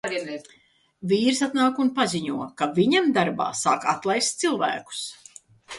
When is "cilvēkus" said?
4.47-5.07